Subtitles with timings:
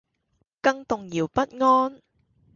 [0.63, 2.01] 更動搖不安